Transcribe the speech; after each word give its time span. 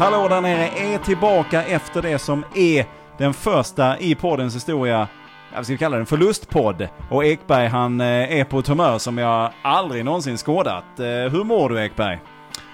Hallå 0.00 0.28
där 0.28 0.40
nere 0.40 0.68
är 0.68 0.98
tillbaka 0.98 1.64
efter 1.64 2.02
det 2.02 2.18
som 2.18 2.44
är 2.54 2.86
den 3.18 3.34
första 3.34 3.98
i 3.98 4.14
poddens 4.14 4.56
historia 4.56 5.08
jag 5.54 5.64
ska 5.64 5.76
kalla 5.76 5.96
den 5.96 6.06
förlustpodd. 6.06 6.88
Och 7.10 7.24
Ekberg 7.24 7.68
han 7.68 8.00
eh, 8.00 8.40
är 8.40 8.44
på 8.44 8.58
ett 8.58 8.66
humör 8.68 8.98
som 8.98 9.18
jag 9.18 9.52
aldrig 9.62 10.04
någonsin 10.04 10.36
skådat. 10.36 11.00
Eh, 11.00 11.06
hur 11.06 11.44
mår 11.44 11.68
du 11.68 11.84
Ekberg? 11.84 12.18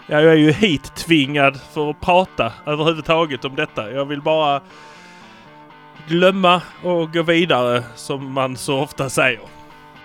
Ja, 0.07 0.21
jag 0.21 0.33
är 0.33 0.37
ju 0.37 0.53
hit 0.53 0.95
tvingad 0.95 1.61
för 1.61 1.91
att 1.91 2.01
prata 2.01 2.53
överhuvudtaget 2.67 3.45
om 3.45 3.57
detta. 3.57 3.91
Jag 3.91 4.05
vill 4.05 4.23
bara 4.23 4.61
glömma 6.09 6.63
och 6.85 7.13
gå 7.13 7.23
vidare 7.23 7.83
som 7.95 8.33
man 8.33 8.57
så 8.57 8.81
ofta 8.81 9.11
säger. 9.11 9.41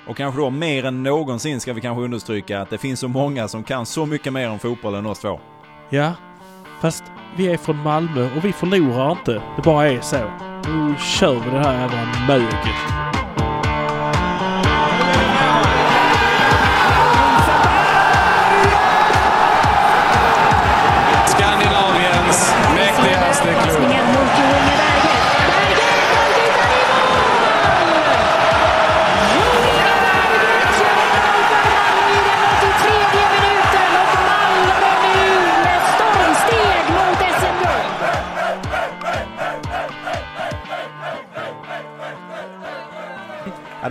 Och 0.08 0.18
kanske 0.18 0.42
då 0.42 0.50
mer 0.50 0.86
än 0.86 1.04
någonsin 1.04 1.60
ska 1.60 1.74
vi 1.74 1.82
kanske 1.82 2.04
understryka 2.04 2.62
att 2.62 2.70
det 2.70 2.78
finns 2.78 3.00
så 3.00 3.08
många 3.08 3.48
som 3.48 3.64
kan 3.64 3.86
så 3.86 4.06
mycket 4.06 4.34
mer 4.34 4.50
om 4.50 4.60
fotboll 4.60 4.96
än 4.96 5.06
oss 5.06 5.20
två. 5.20 5.40
Ja, 5.90 6.14
fast 6.82 7.04
vi 7.36 7.54
är 7.54 7.58
från 7.58 7.84
Malmö 7.84 8.30
och 8.38 8.46
vi 8.46 8.54
förlorar 8.54 9.12
inte. 9.12 9.42
Det 9.56 9.62
bara 9.64 9.90
är 9.90 10.02
så. 10.02 10.18
Nu 10.70 10.96
kör 10.98 11.34
vi 11.34 11.50
det 11.50 11.60
här 11.60 11.82
jävla 11.82 12.28
möget. 12.28 13.11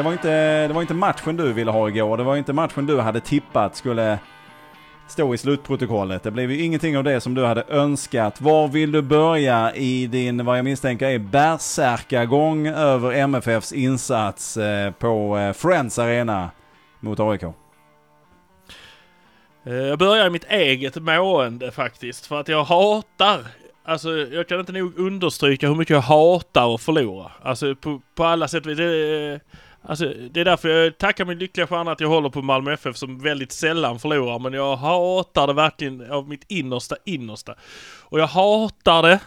Det, 0.00 0.04
var 0.04 0.12
inte, 0.12 0.68
det 0.68 0.74
var 0.74 0.80
inte 0.80 0.94
matchen 0.94 1.36
du 1.36 1.52
ville 1.52 1.70
ha 1.70 1.88
igår. 1.88 2.16
Det 2.16 2.22
var 2.22 2.36
inte 2.36 2.52
matchen 2.52 2.86
du 2.86 3.00
hade 3.00 3.20
tippat 3.20 3.76
skulle 3.76 4.18
stå 5.08 5.34
i 5.34 5.38
slutprotokollet. 5.38 6.22
Det 6.22 6.30
blev 6.30 6.50
ju 6.50 6.62
ingenting 6.62 6.98
av 6.98 7.04
det 7.04 7.20
som 7.20 7.34
du 7.34 7.44
hade 7.44 7.64
önskat. 7.68 8.40
Var 8.40 8.68
vill 8.68 8.92
du 8.92 9.02
börja 9.02 9.74
i 9.74 10.06
din, 10.06 10.44
vad 10.44 10.58
jag 10.58 10.64
misstänker 10.64 11.06
är 11.06 11.18
bärsärkagång 11.18 12.66
över 12.66 13.12
MFFs 13.12 13.72
insats 13.72 14.56
eh, 14.56 14.92
på 14.92 15.38
eh, 15.38 15.52
Friends 15.52 15.98
Arena 15.98 16.50
mot 17.00 17.20
AIK? 17.20 17.42
Eh, 17.42 17.52
jag 19.72 19.98
börjar 19.98 20.26
i 20.26 20.30
mitt 20.30 20.50
eget 20.50 20.96
mående 20.96 21.70
faktiskt. 21.70 22.26
För 22.26 22.40
att 22.40 22.48
jag 22.48 22.64
hatar 22.64 23.40
Alltså 23.84 24.10
jag 24.10 24.48
kan 24.48 24.60
inte 24.60 24.72
nog 24.72 24.98
understryka 24.98 25.68
hur 25.68 25.74
mycket 25.74 25.94
jag 25.94 26.00
hatar 26.00 26.74
att 26.74 26.80
förlora. 26.80 27.30
Alltså 27.42 27.74
på, 27.74 28.00
på 28.14 28.24
alla 28.24 28.48
sätt. 28.48 28.64
Det, 28.64 29.40
Alltså, 29.82 30.14
det 30.30 30.40
är 30.40 30.44
därför 30.44 30.68
jag 30.68 30.98
tackar 30.98 31.24
min 31.24 31.38
lyckliga 31.38 31.66
stjärna 31.66 31.92
att 31.92 32.00
jag 32.00 32.08
håller 32.08 32.28
på 32.28 32.42
Malmö 32.42 32.72
FF 32.72 32.96
som 32.96 33.18
väldigt 33.18 33.52
sällan 33.52 33.98
förlorar. 33.98 34.38
Men 34.38 34.52
jag 34.52 34.76
hatar 34.76 35.46
det 35.46 35.52
verkligen 35.52 36.10
av 36.10 36.28
mitt 36.28 36.44
innersta 36.48 36.96
innersta. 37.04 37.54
Och 38.02 38.20
jag 38.20 38.26
hatar 38.26 39.02
det. 39.02 39.20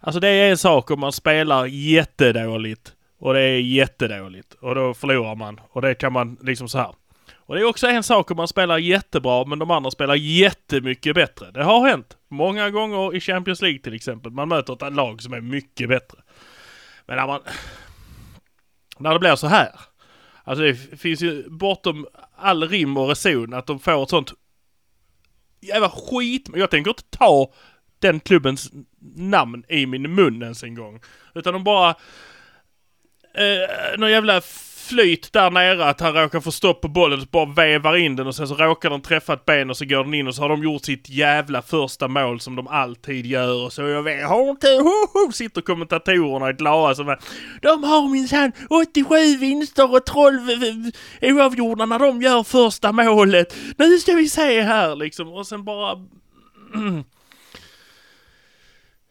Alltså 0.00 0.20
det 0.20 0.28
är 0.28 0.50
en 0.50 0.58
sak 0.58 0.90
om 0.90 1.00
man 1.00 1.12
spelar 1.12 1.66
jättedåligt. 1.66 2.92
Och 3.18 3.34
det 3.34 3.40
är 3.40 3.60
jättedåligt. 3.60 4.54
Och 4.54 4.74
då 4.74 4.94
förlorar 4.94 5.34
man. 5.34 5.60
Och 5.70 5.82
det 5.82 5.94
kan 5.94 6.12
man 6.12 6.36
liksom 6.40 6.68
så 6.68 6.78
här. 6.78 6.94
Och 7.50 7.54
det 7.54 7.60
är 7.60 7.64
också 7.64 7.86
en 7.86 8.02
sak 8.02 8.30
om 8.30 8.36
man 8.36 8.48
spelar 8.48 8.78
jättebra 8.78 9.44
men 9.44 9.58
de 9.58 9.70
andra 9.70 9.90
spelar 9.90 10.14
jättemycket 10.14 11.14
bättre. 11.14 11.50
Det 11.50 11.64
har 11.64 11.88
hänt. 11.88 12.16
Många 12.28 12.70
gånger 12.70 13.16
i 13.16 13.20
Champions 13.20 13.62
League 13.62 13.78
till 13.78 13.94
exempel. 13.94 14.32
Man 14.32 14.48
möter 14.48 14.86
ett 14.86 14.92
lag 14.92 15.22
som 15.22 15.32
är 15.32 15.40
mycket 15.40 15.88
bättre. 15.88 16.18
Men 17.06 17.16
när 17.16 17.26
man 17.26 17.40
när 19.00 19.12
det 19.12 19.18
blir 19.18 19.36
så 19.36 19.46
här. 19.46 19.80
Alltså 20.44 20.64
det 20.64 20.74
finns 20.74 21.20
ju 21.22 21.50
bortom 21.50 22.06
all 22.36 22.68
rim 22.68 22.96
och 22.96 23.08
reson 23.08 23.54
att 23.54 23.66
de 23.66 23.80
får 23.80 24.02
ett 24.02 24.10
sånt 24.10 24.32
jävla 25.60 25.90
skit. 25.90 26.48
Men 26.48 26.60
jag 26.60 26.70
tänker 26.70 26.90
inte 26.90 27.02
ta 27.10 27.52
den 27.98 28.20
klubbens 28.20 28.70
namn 29.16 29.64
i 29.68 29.86
min 29.86 30.14
mun 30.14 30.42
ens 30.42 30.62
en 30.62 30.74
gång. 30.74 31.00
Utan 31.34 31.52
de 31.52 31.64
bara... 31.64 31.94
Eh, 33.34 33.98
någon 33.98 34.10
jävla 34.10 34.40
flyt 34.90 35.32
där 35.32 35.50
nere 35.50 35.84
att 35.84 36.00
han 36.00 36.14
råkar 36.14 36.40
få 36.40 36.52
stopp 36.52 36.80
på 36.80 36.88
bollen 36.88 37.20
och 37.20 37.26
bara 37.26 37.46
vevar 37.46 37.96
in 37.96 38.16
den 38.16 38.26
och 38.26 38.34
sen 38.34 38.48
så 38.48 38.54
råkar 38.54 38.90
den 38.90 39.00
träffa 39.00 39.32
ett 39.32 39.44
ben 39.44 39.70
och 39.70 39.76
så 39.76 39.84
går 39.84 40.04
den 40.04 40.14
in 40.14 40.28
och 40.28 40.34
så 40.34 40.42
har 40.42 40.48
de 40.48 40.62
gjort 40.62 40.84
sitt 40.84 41.08
jävla 41.08 41.62
första 41.62 42.08
mål 42.08 42.40
som 42.40 42.56
de 42.56 42.68
alltid 42.68 43.26
gör 43.26 43.64
och 43.64 43.72
så 43.72 43.82
jag 43.82 44.02
vet 44.02 44.30
inte, 44.30 44.68
ho, 44.68 45.06
ho, 45.12 45.32
sitter 45.32 45.60
kommentatorerna 45.60 46.52
glada 46.52 46.94
som 46.94 47.08
är... 47.08 47.18
De 47.62 47.84
har 47.84 48.08
minsann 48.08 48.52
87 48.70 49.36
vinster 49.36 49.94
och 49.94 50.06
12 50.06 50.50
eh, 50.50 50.56
eh, 51.20 51.36
oavgjorda 51.36 51.86
när 51.86 51.98
de 51.98 52.22
gör 52.22 52.42
första 52.42 52.92
målet. 52.92 53.56
Nu 53.78 53.98
ska 53.98 54.12
vi 54.12 54.28
se 54.28 54.62
här 54.62 54.96
liksom 54.96 55.28
och 55.28 55.46
sen 55.46 55.64
bara 55.64 55.96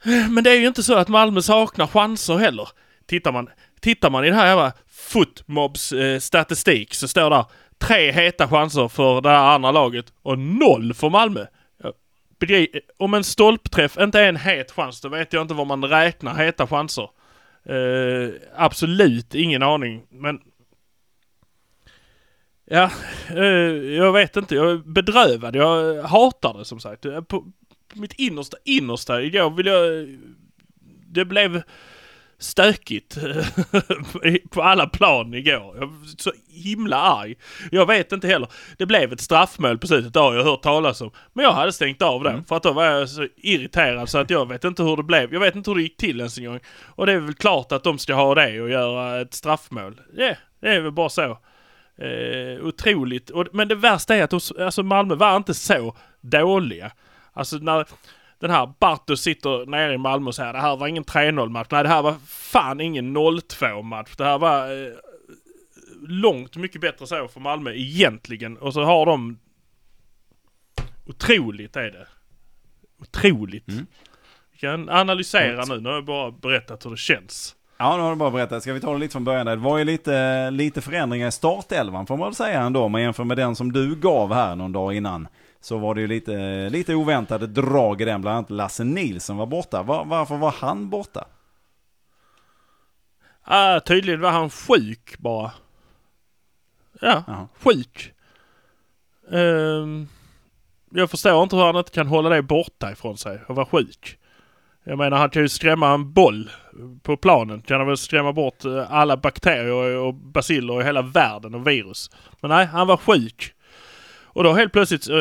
Men 0.30 0.44
det 0.44 0.52
är 0.52 0.56
ju 0.56 0.68
inte 0.68 0.84
så 0.84 0.94
att 0.94 1.08
Malmö 1.08 1.42
saknar 1.42 1.88
chanser 1.88 2.38
heller. 2.38 2.70
Tittar 3.08 3.32
man, 3.32 3.50
tittar 3.82 4.10
man 4.10 4.26
i 4.26 4.30
det 4.30 4.36
här 4.36 4.48
jävla 4.48 4.74
Footmobs 4.88 5.92
eh, 5.92 6.20
statistik 6.20 6.94
så 6.94 7.08
står 7.08 7.30
där 7.30 7.46
tre 7.78 8.12
heta 8.12 8.48
chanser 8.48 8.88
för 8.88 9.22
det 9.22 9.30
här 9.30 9.56
andra 9.56 9.72
laget 9.72 10.14
och 10.22 10.40
noll 10.40 10.94
för 10.94 11.10
Malmö. 11.10 11.46
Eh, 12.50 12.66
om 12.98 13.14
en 13.14 13.24
stolpträff 13.24 13.98
inte 13.98 14.20
är 14.20 14.30
en 14.30 14.36
het 14.36 14.72
chans, 14.72 15.02
då 15.02 15.10
vet 15.10 15.34
jag 15.34 15.42
inte 15.42 15.54
vad 15.54 15.68
man 15.68 15.86
räknar 15.86 16.36
heta 16.36 16.68
chanser. 16.68 17.10
Eh, 17.66 18.30
absolut 18.56 19.36
ingen 19.36 19.64
aning, 19.64 20.04
men... 20.10 20.40
Ja, 22.72 22.92
eh, 23.30 23.44
jag 23.96 24.14
vet 24.14 24.38
inte. 24.38 24.56
Jag 24.56 24.72
är 24.72 24.78
bedrövad. 24.78 25.56
Jag 25.56 26.04
hatar 26.04 26.58
det 26.58 26.66
som 26.66 26.80
sagt. 26.80 27.06
På 27.28 27.52
mitt 27.94 28.14
innersta 28.14 28.58
innersta 28.66 29.22
igår 29.22 29.50
vill 29.50 29.66
jag... 29.66 30.18
Det 31.06 31.26
blev 31.26 31.62
stökigt 32.40 33.18
på 34.50 34.62
alla 34.62 34.88
plan 34.88 35.34
igår. 35.34 35.76
Jag 35.80 35.88
var 35.88 36.18
så 36.18 36.32
himla 36.48 36.98
arg. 36.98 37.36
Jag 37.72 37.86
vet 37.86 38.12
inte 38.12 38.28
heller. 38.28 38.48
Det 38.78 38.86
blev 38.86 39.14
ett 39.14 39.22
straffmål 39.22 39.78
på 39.78 39.88
slutet, 39.88 40.14
det 40.14 40.20
har 40.20 40.36
jag 40.36 40.44
hört 40.44 40.62
talas 40.62 41.02
om. 41.02 41.12
Men 41.34 41.46
jag 41.46 41.52
hade 41.52 41.74
stängt 41.74 42.02
av 42.02 42.24
det. 42.24 42.30
Mm. 42.30 42.46
För 42.46 42.56
att 42.56 42.64
då 42.64 42.72
var 42.72 42.86
jag 42.86 43.10
så 43.10 43.28
irriterad 43.38 44.10
så 44.10 44.18
att 44.18 44.30
jag 44.30 44.50
vet 44.50 44.64
inte 44.64 44.84
hur 44.84 44.98
det 44.98 45.04
blev. 45.04 45.34
Jag 45.34 45.40
vet 45.40 45.56
inte 45.56 45.72
hur 45.72 45.76
det 45.76 45.84
gick 45.84 45.98
till 45.98 46.20
ens 46.20 46.38
en 46.38 46.46
gång. 46.46 46.60
Och 46.86 47.06
det 47.06 47.14
är 47.14 47.20
väl 47.20 47.34
klart 47.34 47.72
att 47.72 47.84
de 47.84 47.98
ska 47.98 48.14
ha 48.14 48.36
det 48.36 48.62
och 48.62 48.70
göra 48.70 49.22
ett 49.22 49.34
straffmål. 49.34 50.02
Yeah, 50.18 50.38
det 50.62 50.68
är 50.68 50.82
väl 50.82 50.92
bara 50.92 51.10
så. 51.10 51.38
Eh, 51.98 52.66
otroligt. 52.66 53.30
Och, 53.30 53.48
men 53.54 53.68
det 53.68 53.76
värsta 53.76 54.16
är 54.16 54.24
att 54.24 54.34
alltså 54.34 54.84
Malmö 54.84 55.16
var 55.16 55.38
inte 55.38 55.54
så 55.54 55.96
dåliga. 56.22 56.92
Alltså 57.34 57.58
när 57.58 57.86
den 58.40 58.50
här 58.50 58.74
Bartos 58.80 59.22
sitter 59.22 59.66
nere 59.66 59.94
i 59.94 59.98
Malmö 59.98 60.28
och 60.28 60.36
säger 60.36 60.54
det 60.54 60.60
här 60.60 60.78
var 60.78 60.88
ingen 60.88 61.04
3-0 61.04 61.50
match. 61.50 61.68
Nej, 61.72 61.84
det 61.84 61.90
här 61.90 62.02
var 62.02 62.16
fan 62.26 62.82
ingen 62.82 63.18
0-2 63.18 63.82
match. 63.84 64.16
Det 64.18 64.24
här 64.24 64.40
var 64.40 64.86
eh, 64.88 64.94
långt 66.08 66.56
mycket 66.56 66.82
bättre 66.82 67.08
så 67.08 67.28
för 67.28 67.40
Malmö 67.40 67.74
egentligen. 67.74 68.58
Och 68.58 68.74
så 68.74 68.84
har 68.84 69.06
de... 69.06 69.40
Otroligt 71.06 71.76
är 71.76 71.92
det. 71.92 72.08
Otroligt. 73.02 73.68
Mm. 73.68 73.86
Vi 74.52 74.58
kan 74.58 74.90
analysera 74.90 75.66
nu. 75.66 75.80
Nu 75.80 75.90
har 75.90 75.96
jag 75.96 76.06
bara 76.06 76.32
berättat 76.32 76.86
hur 76.86 76.92
det 76.92 76.98
känns. 76.98 77.56
Ja, 77.78 77.98
nu 77.98 78.04
har 78.04 78.10
du 78.10 78.16
bara 78.16 78.32
berättat. 78.32 78.62
Ska 78.64 78.74
vi 78.74 78.80
ta 78.80 78.94
det 78.94 79.00
lite 79.00 79.12
från 79.12 79.24
början? 79.24 79.46
Det 79.46 79.56
var 79.56 79.78
ju 79.78 79.84
lite, 79.84 80.52
lite 80.52 80.82
förändringar 80.82 81.28
i 81.28 81.32
startelvan 81.32 82.08
får 82.08 82.18
man 82.18 82.28
väl 82.28 82.36
säga 82.36 82.62
ändå. 82.62 82.84
Om 82.84 82.92
man 82.92 83.02
jämför 83.02 83.24
med 83.24 83.38
den 83.38 83.56
som 83.56 83.72
du 83.72 83.96
gav 83.96 84.34
här 84.34 84.56
någon 84.56 84.72
dag 84.72 84.94
innan 84.94 85.28
så 85.62 85.78
var 85.78 85.96
det 85.96 86.02
ju 86.02 86.08
lite, 86.08 86.70
lite 86.70 86.96
oväntade 86.96 87.48
drag 87.48 88.02
i 88.02 88.06
den. 88.06 88.22
Bland 88.22 88.38
annat 88.38 88.50
Lasse 88.50 88.84
Nilsson 88.84 89.38
var 89.38 89.46
borta. 89.46 89.84
Var, 89.84 90.06
varför 90.06 90.38
var 90.38 90.52
han 90.52 90.90
borta? 90.90 91.28
Ah, 93.44 93.80
tydligen 93.80 94.22
var 94.22 94.32
han 94.32 94.50
sjuk 94.50 95.18
bara. 95.18 95.52
Ja, 97.02 97.24
Aha. 97.28 97.48
sjuk. 97.60 98.14
Um, 99.28 100.08
jag 100.92 101.10
förstår 101.10 101.44
inte 101.44 101.56
hur 101.56 101.64
han 101.64 101.76
inte 101.76 101.92
kan 101.92 102.08
hålla 102.08 102.30
det 102.30 102.42
borta 102.42 102.92
ifrån 102.92 103.18
sig 103.18 103.42
och 103.48 103.56
vara 103.56 103.66
sjuk. 103.66 104.18
Jag 104.84 104.98
menar 104.98 105.18
han 105.18 105.30
kan 105.30 105.42
ju 105.42 105.50
skrämma 105.50 105.94
en 105.94 106.14
boll 106.14 106.50
på 107.04 107.18
planen. 107.18 107.62
Kan 107.62 107.78
han 107.78 107.88
väl 107.88 107.98
skrämma 107.98 108.34
bort 108.34 108.66
eh, 108.66 108.92
alla 108.94 109.18
bakterier 109.18 109.98
och 109.98 110.14
basiller 110.14 110.82
i 110.82 110.84
hela 110.84 111.02
världen 111.02 111.56
och 111.56 111.68
virus. 111.68 112.12
Men 112.42 112.50
nej, 112.50 112.66
han 112.66 112.88
var 112.88 112.98
sjuk. 112.98 113.54
Och 114.34 114.44
då 114.44 114.54
helt 114.54 114.74
plötsligt, 114.74 115.10
eh, 115.10 115.16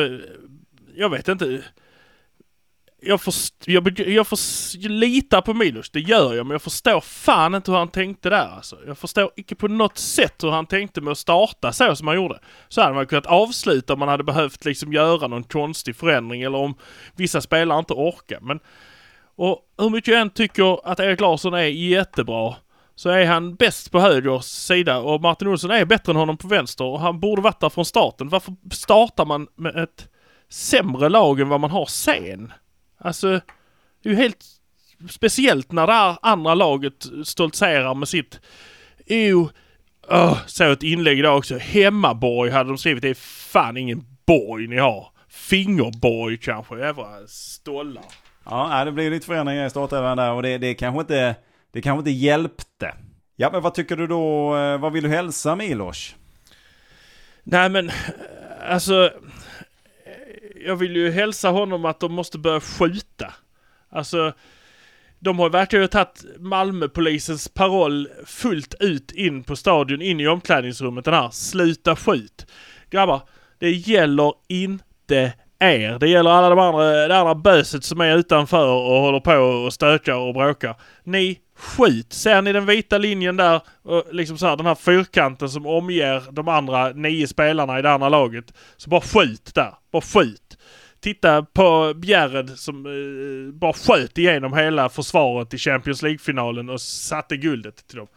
jag 0.95 1.09
vet 1.09 1.27
inte. 1.27 1.63
Jag 3.01 3.21
först, 3.21 3.53
jag, 3.65 3.99
jag 3.99 4.27
får 4.27 4.87
litar 4.89 5.41
på 5.41 5.53
Milos, 5.53 5.89
det 5.89 5.99
gör 5.99 6.33
jag, 6.33 6.45
men 6.45 6.51
jag 6.51 6.61
förstår 6.61 7.01
fan 7.01 7.55
inte 7.55 7.71
hur 7.71 7.77
han 7.77 7.87
tänkte 7.87 8.29
där 8.29 8.47
alltså. 8.55 8.77
Jag 8.87 8.97
förstår 8.97 9.31
inte 9.35 9.55
på 9.55 9.67
något 9.67 9.97
sätt 9.97 10.43
hur 10.43 10.51
han 10.51 10.65
tänkte 10.65 11.01
med 11.01 11.11
att 11.11 11.17
starta 11.17 11.71
så 11.71 11.95
som 11.95 12.07
han 12.07 12.15
gjorde. 12.15 12.39
Så 12.67 12.81
hade 12.81 12.93
man 12.93 13.07
kunnat 13.07 13.25
avsluta 13.25 13.93
om 13.93 13.99
man 13.99 14.09
hade 14.09 14.23
behövt 14.23 14.65
liksom 14.65 14.93
göra 14.93 15.27
någon 15.27 15.43
konstig 15.43 15.95
förändring 15.95 16.41
eller 16.41 16.57
om 16.57 16.75
vissa 17.15 17.41
spelare 17.41 17.79
inte 17.79 17.93
orkar. 17.93 18.39
Men 18.41 18.59
Och 19.35 19.61
hur 19.77 19.89
mycket 19.89 20.11
jag 20.11 20.21
än 20.21 20.29
tycker 20.29 20.91
att 20.91 20.99
Erik 20.99 21.19
Larsson 21.19 21.53
är 21.53 21.63
jättebra 21.63 22.55
så 22.99 23.09
är 23.09 23.25
han 23.25 23.55
bäst 23.55 23.91
på 23.91 23.99
höger 23.99 24.39
sida 24.39 24.97
och 24.97 25.21
Martin 25.21 25.47
Olsson 25.47 25.71
är 25.71 25.85
bättre 25.85 26.11
än 26.11 26.15
honom 26.15 26.37
på 26.37 26.47
vänster 26.47 26.85
och 26.85 26.99
han 26.99 27.19
borde 27.19 27.41
varit 27.41 27.59
där 27.59 27.69
från 27.69 27.85
starten. 27.85 28.29
Varför 28.29 28.53
startar 28.71 29.25
man 29.25 29.47
med 29.55 29.75
ett 29.75 30.07
sämre 30.49 31.09
lag 31.09 31.39
än 31.39 31.49
vad 31.49 31.59
man 31.59 31.71
har 31.71 31.85
sen? 31.85 32.53
Alltså, 32.97 33.27
det 34.03 34.09
är 34.09 34.13
ju 34.13 34.15
helt 34.15 34.45
speciellt 35.09 35.71
när 35.71 35.87
det 35.87 36.17
andra 36.21 36.55
laget 36.55 37.05
stoltserar 37.23 37.93
med 37.93 38.07
sitt... 38.07 38.39
Eww! 39.05 39.49
oh, 40.07 40.37
så 40.45 40.63
ett 40.63 40.83
inlägg 40.83 41.19
idag 41.19 41.37
också. 41.37 41.57
Hemmaborg 41.57 42.51
hade 42.51 42.69
de 42.69 42.77
skrivit. 42.77 43.01
Det 43.01 43.09
är 43.09 43.49
fan 43.51 43.77
ingen 43.77 44.05
borg 44.25 44.67
ni 44.67 44.77
har. 44.77 45.07
Fingerborg 45.29 46.37
kanske. 46.37 46.79
Jävla 46.79 47.27
stollar. 47.27 48.05
Ja, 48.45 48.79
äh, 48.79 48.85
det 48.85 48.91
blir 48.91 49.11
lite 49.11 49.25
förändringar 49.25 49.65
i 49.65 49.69
startelvan 49.69 50.17
där 50.17 50.31
och 50.31 50.43
det, 50.43 50.57
det 50.57 50.73
kanske 50.73 50.99
inte... 50.99 51.35
Det 51.71 51.81
kanske 51.81 51.99
inte 51.99 52.11
hjälpte. 52.11 52.68
Ja, 53.35 53.49
men 53.51 53.61
vad 53.61 53.73
tycker 53.73 53.95
du 53.95 54.07
då? 54.07 54.55
Eh, 54.57 54.77
vad 54.77 54.93
vill 54.93 55.03
du 55.03 55.09
hälsa 55.09 55.55
Milos? 55.55 56.15
Nej 57.43 57.69
men, 57.69 57.91
alltså... 58.69 59.11
Jag 60.65 60.75
vill 60.75 60.95
ju 60.95 61.11
hälsa 61.11 61.49
honom 61.49 61.85
att 61.85 61.99
de 61.99 62.13
måste 62.13 62.37
börja 62.37 62.59
skjuta. 62.59 63.33
Alltså, 63.89 64.33
de 65.19 65.39
har 65.39 65.67
ju 65.71 65.87
tagit 65.87 66.25
Malmöpolisens 66.39 67.47
paroll 67.47 68.07
fullt 68.25 68.75
ut 68.79 69.11
in 69.11 69.43
på 69.43 69.55
stadion, 69.55 70.01
in 70.01 70.19
i 70.19 70.27
omklädningsrummet. 70.27 71.05
Den 71.05 71.13
här 71.13 71.29
sluta 71.29 71.95
skjut. 71.95 72.45
Grabbar, 72.89 73.21
det 73.59 73.71
gäller 73.71 74.33
inte 74.47 75.33
er. 75.59 75.99
Det 75.99 76.09
gäller 76.09 76.31
alla 76.31 76.49
de 76.49 76.59
andra, 76.59 77.07
det 77.07 77.17
andra 77.17 77.35
böset 77.35 77.83
som 77.83 78.01
är 78.01 78.17
utanför 78.17 78.67
och 78.67 79.01
håller 79.01 79.19
på 79.19 79.35
och 79.35 79.73
stökar 79.73 80.15
och 80.15 80.33
bråkar. 80.33 80.75
Ni 81.03 81.39
skjut! 81.59 82.13
Ser 82.13 82.41
ni 82.41 82.53
den 82.53 82.65
vita 82.65 82.97
linjen 82.97 83.37
där? 83.37 83.61
Och 83.81 84.03
liksom 84.11 84.37
så 84.37 84.47
här, 84.47 84.57
den 84.57 84.65
här 84.65 84.75
fyrkanten 84.75 85.49
som 85.49 85.65
omger 85.65 86.31
de 86.31 86.47
andra 86.47 86.89
nio 86.89 87.27
spelarna 87.27 87.79
i 87.79 87.81
det 87.81 87.91
andra 87.91 88.09
laget. 88.09 88.53
Så 88.77 88.89
bara 88.89 89.01
skjut 89.01 89.55
där. 89.55 89.73
Bara 89.91 90.01
skjut. 90.01 90.57
Titta 90.99 91.43
på 91.43 91.93
Bjärred 91.95 92.49
som 92.49 92.85
eh, 92.85 93.53
bara 93.53 93.73
sköt 93.73 94.17
igenom 94.17 94.53
hela 94.53 94.89
försvaret 94.89 95.53
i 95.53 95.57
Champions 95.57 96.01
League-finalen 96.01 96.69
och 96.69 96.81
satte 96.81 97.37
guldet 97.37 97.87
till 97.87 97.97
dem. 97.97 98.07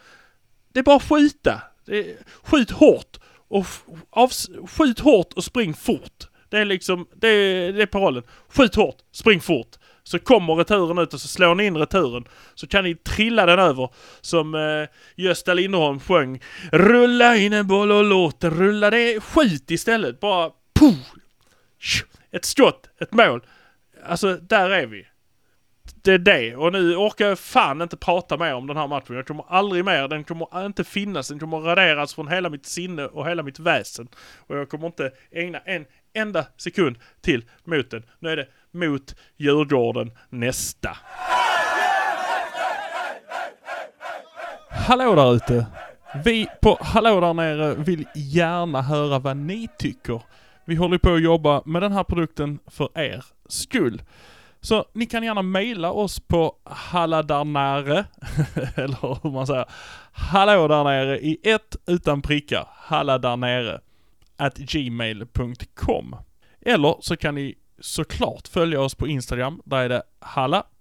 Det 0.72 0.78
är 0.78 0.84
bara 0.84 1.00
skjuta. 1.00 1.62
skjuta. 1.86 1.98
Är, 1.98 2.16
skjut 2.42 2.70
hårt. 2.70 3.18
Och 3.48 3.66
av, 4.10 4.30
skjut 4.68 4.98
hårt 4.98 5.32
och 5.32 5.44
spring 5.44 5.74
fort. 5.74 6.28
Det 6.48 6.58
är 6.58 6.64
liksom, 6.64 7.06
det 7.14 7.28
är, 7.28 7.72
det 7.72 7.82
är 7.82 7.86
parollen. 7.86 8.22
Skjut 8.48 8.74
hårt, 8.74 8.96
spring 9.12 9.40
fort. 9.40 9.76
Så 10.04 10.18
kommer 10.18 10.54
returen 10.54 10.98
ut 10.98 11.14
och 11.14 11.20
så 11.20 11.28
slår 11.28 11.54
ni 11.54 11.66
in 11.66 11.76
returen. 11.76 12.24
Så 12.54 12.66
kan 12.66 12.84
ni 12.84 12.94
trilla 12.94 13.46
den 13.46 13.58
över 13.58 13.90
som 14.20 14.54
eh, 14.54 14.88
Gösta 15.16 15.54
Lindholm 15.54 16.00
sjöng. 16.00 16.40
Rulla 16.72 17.36
in 17.36 17.52
en 17.52 17.66
boll 17.66 17.92
och 17.92 18.04
låt 18.04 18.40
den 18.40 18.50
rulla. 18.50 18.90
Det 18.90 19.14
är 19.14 19.20
skit 19.20 19.70
istället. 19.70 20.20
Bara 20.20 20.50
puh! 20.80 20.98
Ett 22.30 22.44
skott, 22.44 22.88
ett 23.00 23.12
mål. 23.12 23.46
Alltså, 24.04 24.36
där 24.36 24.70
är 24.70 24.86
vi. 24.86 25.06
Det 26.02 26.12
är 26.12 26.18
det. 26.18 26.56
Och 26.56 26.72
nu 26.72 26.96
orkar 26.96 27.28
jag 27.28 27.38
fan 27.38 27.82
inte 27.82 27.96
prata 27.96 28.36
mer 28.36 28.54
om 28.54 28.66
den 28.66 28.76
här 28.76 28.86
matchen. 28.86 29.16
Jag 29.16 29.26
kommer 29.26 29.44
aldrig 29.48 29.84
mer, 29.84 30.08
den 30.08 30.24
kommer 30.24 30.66
inte 30.66 30.84
finnas. 30.84 31.28
Den 31.28 31.38
kommer 31.38 31.58
raderas 31.58 32.14
från 32.14 32.28
hela 32.28 32.50
mitt 32.50 32.66
sinne 32.66 33.06
och 33.06 33.28
hela 33.28 33.42
mitt 33.42 33.58
väsen. 33.58 34.08
Och 34.36 34.56
jag 34.56 34.68
kommer 34.68 34.86
inte 34.86 35.12
ägna 35.30 35.58
en 35.58 35.84
enda 36.14 36.46
sekund 36.56 36.96
till 37.20 37.44
mot 37.64 37.90
den. 37.90 38.02
Nu 38.18 38.28
är 38.28 38.36
det 38.36 38.48
mot 38.70 39.16
Djurgården 39.36 40.10
nästa. 40.28 40.96
Hallå 44.70 45.14
där 45.14 45.34
ute! 45.34 45.66
Vi 46.24 46.46
på 46.62 46.78
Hallå 46.80 47.20
där 47.20 47.34
nere 47.34 47.74
vill 47.74 48.06
gärna 48.14 48.82
höra 48.82 49.18
vad 49.18 49.36
ni 49.36 49.68
tycker. 49.78 50.22
Vi 50.64 50.74
håller 50.74 50.98
på 50.98 51.14
att 51.14 51.22
jobba 51.22 51.62
med 51.64 51.82
den 51.82 51.92
här 51.92 52.04
produkten 52.04 52.58
för 52.66 52.98
er 52.98 53.24
skull. 53.48 54.02
Så 54.60 54.84
ni 54.92 55.06
kan 55.06 55.24
gärna 55.24 55.42
mejla 55.42 55.92
oss 55.92 56.20
på 56.20 56.56
halladarnare, 56.64 58.04
eller 58.76 59.22
hur 59.22 59.30
man 59.30 59.46
säger, 59.46 59.64
hallå 60.12 60.68
där 60.68 60.84
nere 60.84 61.18
i 61.18 61.38
ett 61.42 61.76
utan 61.86 62.22
prickar, 62.22 62.68
halladarnere, 62.70 63.80
at 64.42 64.58
gmail.com. 64.58 66.16
Eller 66.60 66.96
så 67.00 67.16
kan 67.16 67.34
ni 67.34 67.54
såklart 67.80 68.48
följa 68.48 68.80
oss 68.80 68.94
på 68.94 69.08
Instagram, 69.08 69.62
där 69.64 69.78
är 69.78 69.88
det 69.88 70.02
halla.dar.nere. 70.20 70.72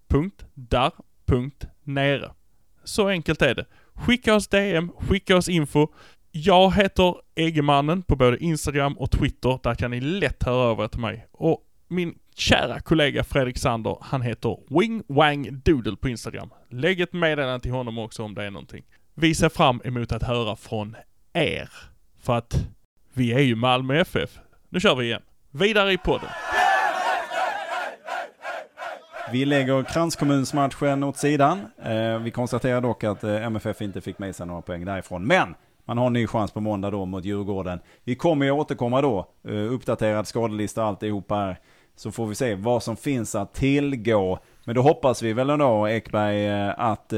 Så 2.84 3.08
enkelt 3.08 3.42
är 3.42 3.56
det. 3.56 3.66
Skicka 3.94 4.36
oss 4.36 4.48
DM, 4.48 4.92
skicka 5.00 5.38
oss 5.38 5.50
info. 5.50 5.88
Jag 6.32 6.76
heter 6.76 7.16
Eggemannen 7.36 8.02
på 8.02 8.16
både 8.16 8.44
Instagram 8.44 8.98
och 8.98 9.12
Twitter, 9.12 9.60
där 9.64 9.76
kan 9.76 9.92
ni 9.92 10.02
lätt 10.02 10.44
höra 10.44 10.72
över 10.72 10.88
till 10.88 11.00
mig. 11.00 11.28
Och 11.32 11.68
min 11.88 12.18
kära 12.36 12.80
kollega 12.80 13.24
Fredrik 13.24 13.58
Sander, 13.58 13.98
han 14.02 14.22
heter 14.22 14.80
Wing 14.80 15.04
Wang 15.08 15.62
Doodle 15.64 15.96
på 15.96 16.10
Instagram. 16.10 16.50
Lägg 16.70 17.02
ett 17.02 17.14
meddelande 17.14 17.60
till 17.60 17.72
honom 17.72 17.98
också 17.98 18.24
om 18.24 18.34
det 18.36 18.44
är 18.44 18.52
någonting. 18.52 18.84
Vi 19.14 19.36
ser 19.36 19.50
fram 19.50 19.82
emot 19.84 20.12
att 20.12 20.24
höra 20.24 20.56
från 20.56 20.96
er. 21.34 21.70
För 22.20 22.38
att 22.38 22.68
vi 23.14 23.34
är 23.34 23.40
ju 23.40 23.56
Malmö 23.56 24.00
FF. 24.00 24.40
Nu 24.70 24.80
kör 24.80 24.96
vi 24.96 25.06
igen. 25.06 25.22
Vidare 25.52 25.94
i 25.94 25.98
podden. 25.98 26.30
Vi 29.32 29.46
lägger 29.46 29.84
kranskommunsmatchen 29.84 31.04
åt 31.04 31.18
sidan. 31.18 31.60
Eh, 31.84 32.18
vi 32.18 32.32
konstaterar 32.32 32.82
dock 32.82 33.04
att 33.04 33.24
eh, 33.24 33.46
MFF 33.46 33.82
inte 33.82 34.02
fick 34.02 34.20
med 34.20 34.36
sig 34.36 34.48
några 34.48 34.62
poäng 34.62 34.86
därifrån. 34.86 35.26
Men 35.26 35.56
man 35.86 35.98
har 35.98 36.08
en 36.08 36.14
ny 36.14 36.28
chans 36.28 36.52
på 36.52 36.62
måndag 36.62 36.92
då 36.92 37.06
mot 37.06 37.26
Djurgården. 37.26 37.80
Vi 38.04 38.16
kommer 38.16 38.46
ju 38.46 38.52
återkomma 38.52 39.02
då. 39.02 39.28
Eh, 39.48 39.74
uppdaterad 39.74 40.28
skadelista 40.28 40.82
och 40.82 40.88
alltihopa 40.88 41.36
här. 41.36 41.60
Så 41.96 42.12
får 42.12 42.28
vi 42.28 42.36
se 42.36 42.56
vad 42.56 42.84
som 42.84 42.98
finns 42.98 43.36
att 43.36 43.54
tillgå. 43.54 44.40
Men 44.66 44.76
då 44.76 44.82
hoppas 44.82 45.22
vi 45.22 45.34
väl 45.34 45.50
ändå 45.50 45.90
Ekberg 45.90 46.70
att 46.78 47.14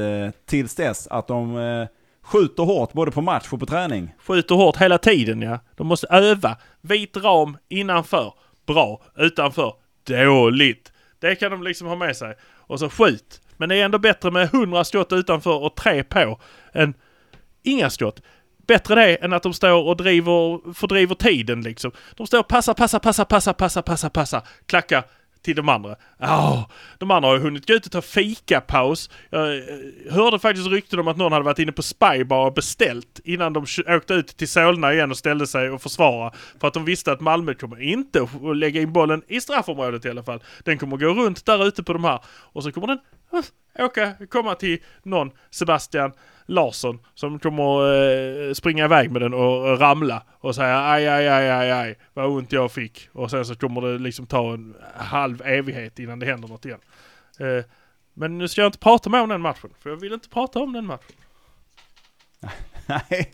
tills 0.46 0.74
dess 0.74 1.06
att 1.06 1.26
de 1.26 1.86
skjuter 2.24 2.62
hårt 2.62 2.92
både 2.92 3.10
på 3.10 3.20
match 3.20 3.48
och 3.50 3.60
på 3.60 3.66
träning. 3.66 4.14
Skjuter 4.18 4.54
hårt 4.54 4.76
hela 4.76 4.98
tiden 4.98 5.42
ja. 5.42 5.58
De 5.76 5.86
måste 5.86 6.06
öva. 6.06 6.56
Vit 6.80 7.16
ram 7.16 7.56
innanför. 7.68 8.32
Bra. 8.66 9.02
Utanför. 9.16 9.72
Dåligt. 10.06 10.92
Det 11.20 11.34
kan 11.34 11.50
de 11.50 11.62
liksom 11.62 11.88
ha 11.88 11.96
med 11.96 12.16
sig. 12.16 12.34
Och 12.66 12.78
så 12.78 12.90
skjut. 12.90 13.40
Men 13.56 13.68
det 13.68 13.76
är 13.76 13.84
ändå 13.84 13.98
bättre 13.98 14.30
med 14.30 14.54
100 14.54 14.84
skott 14.84 15.12
utanför 15.12 15.62
och 15.62 15.76
tre 15.76 16.04
på 16.04 16.40
än 16.72 16.94
inga 17.62 17.90
skott. 17.90 18.22
Bättre 18.66 18.94
det 18.94 19.16
än 19.16 19.32
att 19.32 19.42
de 19.42 19.52
står 19.52 19.88
och 19.88 19.96
driver, 19.96 20.72
fördriver 20.74 21.14
tiden 21.14 21.62
liksom. 21.62 21.92
De 22.16 22.26
står 22.26 22.38
och 22.38 22.48
passar, 22.48 22.74
passar, 22.74 22.98
passar, 22.98 23.24
passar, 23.24 23.52
passar, 23.52 23.82
passar, 23.82 24.08
passar, 24.08 24.42
klackar 24.66 25.04
till 25.44 25.56
de 25.56 25.68
andra. 25.68 25.96
Oh, 26.20 26.66
de 26.98 27.10
andra 27.10 27.28
har 27.28 27.36
ju 27.36 27.42
hunnit 27.42 27.66
gå 27.66 27.74
ut 27.74 27.86
och 27.86 27.92
ta 27.92 28.02
fikapaus. 28.02 29.10
Jag 29.30 29.56
eh, 29.56 29.64
hörde 30.10 30.38
faktiskt 30.38 30.68
rykten 30.68 30.98
om 30.98 31.08
att 31.08 31.16
någon 31.16 31.32
hade 31.32 31.44
varit 31.44 31.58
inne 31.58 31.72
på 31.72 31.82
Spybar 31.82 32.46
och 32.46 32.54
beställt 32.54 33.20
innan 33.24 33.52
de 33.52 33.66
åkte 33.88 34.14
ut 34.14 34.26
till 34.26 34.48
Solna 34.48 34.92
igen 34.92 35.10
och 35.10 35.16
ställde 35.16 35.46
sig 35.46 35.70
och 35.70 35.82
försvara. 35.82 36.32
För 36.60 36.68
att 36.68 36.74
de 36.74 36.84
visste 36.84 37.12
att 37.12 37.20
Malmö 37.20 37.54
kommer 37.54 37.82
inte 37.82 38.22
att 38.22 38.56
lägga 38.56 38.80
in 38.80 38.92
bollen 38.92 39.22
i 39.28 39.40
straffområdet 39.40 40.04
i 40.04 40.10
alla 40.10 40.22
fall. 40.22 40.42
Den 40.64 40.78
kommer 40.78 40.96
gå 40.96 41.06
runt 41.06 41.46
där 41.46 41.66
ute 41.66 41.82
på 41.82 41.92
de 41.92 42.04
här 42.04 42.20
och 42.26 42.62
så 42.62 42.72
kommer 42.72 42.86
den 42.86 42.98
åka, 43.78 44.14
komma 44.30 44.54
till 44.54 44.82
någon 45.02 45.30
Sebastian 45.50 46.12
Larsson 46.46 46.98
som 47.14 47.38
kommer 47.38 47.94
eh, 48.48 48.52
springa 48.52 48.84
iväg 48.84 49.10
med 49.10 49.22
den 49.22 49.34
och 49.34 49.80
ramla 49.80 50.22
och 50.40 50.54
säga 50.54 50.90
aj, 50.90 51.08
aj, 51.08 51.28
aj, 51.28 51.50
aj, 51.50 51.70
aj, 51.70 51.98
vad 52.14 52.26
ont 52.26 52.52
jag 52.52 52.72
fick. 52.72 53.08
Och 53.12 53.30
sen 53.30 53.44
så 53.44 53.54
kommer 53.54 53.80
det 53.80 53.98
liksom 53.98 54.26
ta 54.26 54.52
en 54.54 54.74
halv 54.96 55.42
evighet 55.42 55.98
innan 55.98 56.18
det 56.18 56.26
händer 56.26 56.48
något 56.48 56.64
igen. 56.64 56.80
Eh, 57.40 57.64
men 58.14 58.38
nu 58.38 58.48
ska 58.48 58.60
jag 58.60 58.68
inte 58.68 58.78
prata 58.78 59.10
mer 59.10 59.22
om 59.22 59.28
den 59.28 59.40
matchen, 59.40 59.70
för 59.80 59.90
jag 59.90 59.96
vill 59.96 60.12
inte 60.12 60.28
prata 60.28 60.58
om 60.58 60.72
den 60.72 60.86
matchen. 60.86 61.16
Nej, 62.86 63.32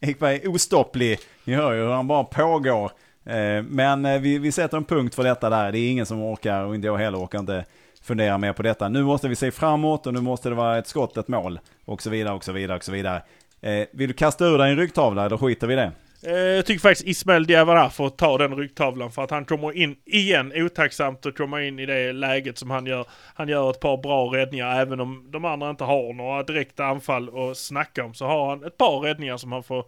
Ekberg 0.00 0.36
är 0.36 0.48
ostopplig. 0.48 1.18
Ni 1.44 1.54
hör 1.54 1.72
ju 1.72 1.80
hur 1.80 1.92
han 1.92 2.06
bara 2.06 2.24
pågår. 2.24 2.90
Eh, 3.24 3.62
men 3.62 4.04
eh, 4.04 4.20
vi, 4.20 4.38
vi 4.38 4.52
sätter 4.52 4.76
en 4.76 4.84
punkt 4.84 5.14
för 5.14 5.24
detta 5.24 5.50
där. 5.50 5.72
Det 5.72 5.78
är 5.78 5.90
ingen 5.90 6.06
som 6.06 6.22
orkar 6.22 6.64
och 6.64 6.74
inte 6.74 6.86
jag 6.86 6.96
heller 6.96 7.18
orkar 7.18 7.38
inte 7.38 7.64
fundera 8.06 8.38
mer 8.38 8.52
på 8.52 8.62
detta. 8.62 8.88
Nu 8.88 9.02
måste 9.02 9.28
vi 9.28 9.36
se 9.36 9.50
framåt 9.50 10.06
och 10.06 10.14
nu 10.14 10.20
måste 10.20 10.48
det 10.48 10.54
vara 10.54 10.78
ett 10.78 10.86
skott, 10.86 11.16
ett 11.16 11.28
mål 11.28 11.60
och 11.84 12.02
så 12.02 12.10
vidare 12.10 12.34
och 12.34 12.44
så 12.44 12.52
vidare 12.52 12.76
och 12.76 12.84
så 12.84 12.92
vidare. 12.92 13.22
Eh, 13.60 13.86
vill 13.92 14.08
du 14.08 14.14
kasta 14.14 14.46
ur 14.46 14.58
dig 14.58 14.70
en 14.70 14.76
ryggtavla 14.76 15.26
eller 15.26 15.36
skiter 15.36 15.66
vi 15.66 15.72
i 15.72 15.76
det? 15.76 15.92
Eh, 16.22 16.32
jag 16.36 16.66
tycker 16.66 16.80
faktiskt 16.80 17.08
Ismael 17.08 17.46
Diawara 17.46 17.90
får 17.90 18.08
ta 18.08 18.38
den 18.38 18.56
ryggtavlan 18.56 19.10
för 19.10 19.22
att 19.22 19.30
han 19.30 19.44
kommer 19.44 19.76
in 19.76 19.96
igen 20.04 20.52
otacksamt 20.54 21.26
och 21.26 21.36
kommer 21.36 21.60
in 21.60 21.78
i 21.78 21.86
det 21.86 22.12
läget 22.12 22.58
som 22.58 22.70
han 22.70 22.86
gör. 22.86 23.06
Han 23.34 23.48
gör 23.48 23.70
ett 23.70 23.80
par 23.80 23.96
bra 23.96 24.24
räddningar 24.34 24.80
även 24.80 25.00
om 25.00 25.28
de 25.30 25.44
andra 25.44 25.70
inte 25.70 25.84
har 25.84 26.12
några 26.12 26.42
direkta 26.42 26.84
anfall 26.84 27.50
att 27.50 27.56
snacka 27.56 28.04
om 28.04 28.14
så 28.14 28.26
har 28.26 28.48
han 28.48 28.64
ett 28.64 28.76
par 28.76 29.00
räddningar 29.00 29.36
som 29.36 29.52
han 29.52 29.62
får, 29.62 29.84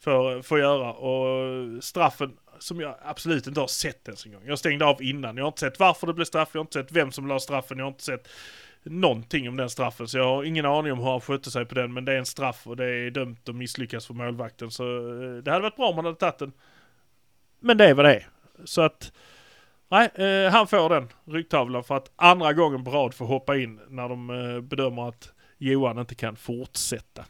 får, 0.00 0.42
får 0.42 0.58
göra 0.58 0.92
och 0.92 1.84
straffen 1.84 2.32
som 2.58 2.80
jag 2.80 2.94
absolut 3.02 3.46
inte 3.46 3.60
har 3.60 3.66
sett 3.66 4.08
ens 4.08 4.26
en 4.26 4.32
gång. 4.32 4.42
Jag 4.46 4.58
stängde 4.58 4.84
av 4.84 5.02
innan. 5.02 5.36
Jag 5.36 5.44
har 5.44 5.48
inte 5.48 5.60
sett 5.60 5.78
varför 5.78 6.06
det 6.06 6.14
blev 6.14 6.24
straff, 6.24 6.48
jag 6.52 6.58
har 6.58 6.64
inte 6.64 6.82
sett 6.82 6.92
vem 6.92 7.12
som 7.12 7.26
la 7.26 7.40
straffen, 7.40 7.78
jag 7.78 7.84
har 7.84 7.90
inte 7.90 8.04
sett 8.04 8.28
någonting 8.82 9.48
om 9.48 9.56
den 9.56 9.70
straffen. 9.70 10.08
Så 10.08 10.18
jag 10.18 10.24
har 10.24 10.44
ingen 10.44 10.66
aning 10.66 10.92
om 10.92 10.98
hur 10.98 11.10
han 11.10 11.20
skötte 11.20 11.50
sig 11.50 11.64
på 11.64 11.74
den. 11.74 11.92
Men 11.92 12.04
det 12.04 12.12
är 12.12 12.18
en 12.18 12.26
straff 12.26 12.66
och 12.66 12.76
det 12.76 12.84
är 12.84 13.10
dömt 13.10 13.48
att 13.48 13.54
misslyckas 13.54 14.06
för 14.06 14.14
målvakten. 14.14 14.70
Så 14.70 14.84
eh, 14.84 15.36
det 15.42 15.50
hade 15.50 15.62
varit 15.62 15.76
bra 15.76 15.88
om 15.88 15.96
han 15.96 16.04
hade 16.04 16.16
tagit 16.16 16.38
den. 16.38 16.52
Men 17.60 17.76
det 17.76 17.84
är 17.84 17.94
vad 17.94 18.04
det 18.04 18.14
är. 18.14 18.28
Så 18.64 18.82
att 18.82 19.12
Nej, 19.90 20.10
eh, 20.14 20.50
han 20.50 20.66
får 20.66 20.88
den 20.88 21.08
ryggtavlan 21.24 21.84
för 21.84 21.96
att 21.96 22.10
andra 22.16 22.52
gången 22.52 22.84
på 22.84 22.90
rad 22.90 23.14
få 23.14 23.24
hoppa 23.24 23.56
in 23.56 23.80
när 23.88 24.08
de 24.08 24.30
eh, 24.30 24.60
bedömer 24.60 25.08
att 25.08 25.32
Johan 25.58 25.98
inte 25.98 26.14
kan 26.14 26.36
fortsätta. 26.36 27.24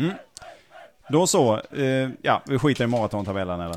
Mm. 0.00 0.14
Då 1.08 1.26
så, 1.26 1.60
eh, 1.70 2.08
ja 2.22 2.42
vi 2.46 2.58
skiter 2.58 2.84
i 2.84 2.86
maratontabellen 2.86 3.60
eller? 3.60 3.76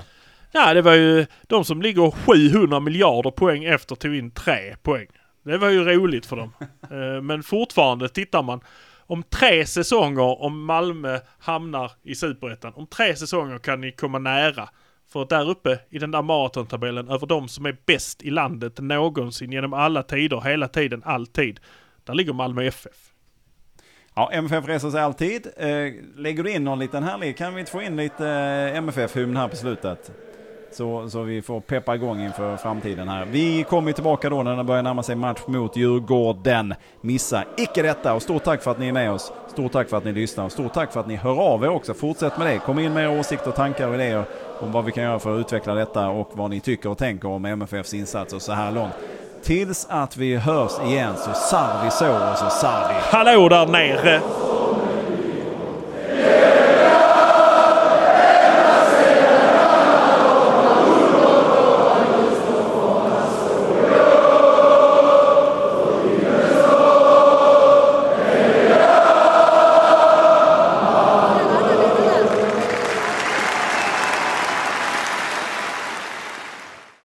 Ja, 0.52 0.74
det 0.74 0.82
var 0.82 0.94
ju 0.94 1.26
de 1.48 1.66
som 1.66 1.82
ligger 1.82 2.12
700 2.12 2.80
miljarder 2.80 3.32
poäng 3.32 3.64
efter 3.64 3.96
tog 3.96 4.16
in 4.16 4.32
tre 4.32 4.76
poäng. 4.84 5.08
Det 5.44 5.58
var 5.58 5.70
ju 5.70 5.84
roligt 5.84 6.26
för 6.26 6.36
dem. 6.36 6.54
eh, 6.92 7.22
men 7.22 7.44
fortfarande 7.44 8.10
tittar 8.10 8.44
man 8.44 8.62
om 9.06 9.24
tre 9.24 9.66
säsonger, 9.66 10.42
om 10.42 10.66
Malmö 10.66 11.20
hamnar 11.40 11.92
i 12.04 12.16
Superettan, 12.16 12.74
om 12.76 12.88
tre 12.88 13.16
säsonger 13.16 13.58
kan 13.58 13.82
ni 13.82 13.92
komma 13.92 14.20
nära. 14.20 14.70
För 15.14 15.26
där 15.26 15.50
uppe 15.50 15.80
i 15.90 16.00
den 16.00 16.12
där 16.12 16.22
maratontabellen 16.22 17.10
över 17.10 17.28
de 17.28 17.48
som 17.48 17.66
är 17.66 17.78
bäst 17.86 18.24
i 18.24 18.30
landet 18.30 18.80
någonsin 18.80 19.52
genom 19.52 19.74
alla 19.74 20.04
tider, 20.04 20.42
hela 20.42 20.68
tiden, 20.68 21.02
alltid. 21.06 21.60
Där 22.04 22.14
ligger 22.14 22.34
Malmö 22.34 22.64
FF. 22.64 23.13
Ja, 24.16 24.30
MFF 24.34 24.68
reser 24.68 24.90
sig 24.90 25.02
alltid. 25.02 25.48
Eh, 25.58 25.68
lägger 26.16 26.44
du 26.44 26.52
in 26.52 26.64
någon 26.64 26.80
liten 26.80 27.04
härlig, 27.04 27.38
kan 27.38 27.54
vi 27.54 27.60
inte 27.60 27.72
få 27.72 27.82
in 27.82 27.96
lite 27.96 28.28
eh, 28.28 28.78
MFF-hymn 28.78 29.38
här 29.38 29.48
på 29.48 29.56
slutet? 29.56 30.12
Så, 30.72 31.10
så 31.10 31.22
vi 31.22 31.42
får 31.42 31.62
peppa 31.62 31.96
igång 31.96 32.22
inför 32.22 32.58
framtiden 32.58 33.08
här. 33.08 33.26
Vi 33.26 33.64
kommer 33.64 33.92
tillbaka 33.92 34.30
då 34.30 34.44
när 34.44 34.58
det 34.58 34.64
börjar 34.64 34.84
närma 34.84 35.04
sig 35.04 35.16
match 35.16 35.40
mot 35.46 35.76
Djurgården. 35.76 36.74
Missa 37.02 37.44
icke 37.58 37.82
detta 37.82 38.14
och 38.14 38.22
stort 38.22 38.44
tack 38.44 38.64
för 38.64 38.72
att 38.72 38.80
ni 38.80 38.88
är 38.88 38.94
med 38.94 39.12
oss. 39.12 39.34
Stort 39.48 39.72
tack 39.72 39.90
för 39.90 39.98
att 39.98 40.06
ni 40.06 40.12
lyssnar 40.12 40.46
och 40.46 40.52
stort 40.52 40.74
tack 40.74 40.92
för 40.92 41.00
att 41.00 41.08
ni 41.08 41.16
hör 41.16 41.40
av 41.40 41.64
er 41.64 41.70
också. 41.70 41.94
Fortsätt 41.94 42.38
med 42.38 42.48
det. 42.48 42.60
Kom 42.60 42.80
in 42.80 42.94
med 42.94 43.04
era 43.04 43.20
åsikter, 43.20 43.52
tankar 43.52 43.88
och 43.88 43.96
idéer 43.96 44.26
om 44.60 44.72
vad 44.72 44.86
vi 44.86 44.92
kan 44.92 45.04
göra 45.04 45.20
för 45.20 45.36
att 45.36 45.40
utveckla 45.40 45.74
detta 45.74 46.08
och 46.08 46.32
vad 46.34 46.50
ni 46.50 46.60
tycker 46.60 46.90
och 46.90 46.98
tänker 46.98 47.28
om 47.28 47.46
MFFs 47.46 47.94
insatser 47.94 48.40
så 48.40 48.52
här 48.52 48.72
långt. 48.72 48.94
Tills 49.44 49.88
att 49.90 50.18
vi 50.18 50.38
hörs 50.38 50.72
igen 50.86 51.14
så 51.18 51.34
sar 51.34 51.82
vi 51.84 51.92
så 51.92 52.32
och 52.32 52.38
så 52.38 52.50
sar 52.50 52.88
vi. 52.90 53.18
Hallå 53.18 53.50
där 53.50 53.66
nere! 53.66 54.22